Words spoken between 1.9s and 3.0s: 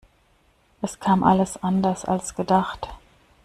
als gedacht.